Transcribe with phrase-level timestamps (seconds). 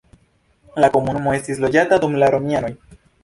[0.83, 2.75] La komunumo estis loĝata dum la romianoj.